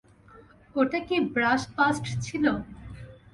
[0.75, 2.45] ওটা কি ব্রাশ-পাস্ট ছিল?